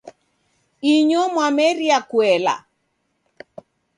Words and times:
Inyo 0.93 1.21
mwameria 1.33 1.97
kuela 2.09 2.55